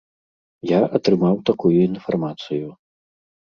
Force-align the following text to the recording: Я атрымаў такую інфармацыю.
Я 0.69 0.79
атрымаў 0.99 1.35
такую 1.51 1.71
інфармацыю. 1.89 2.67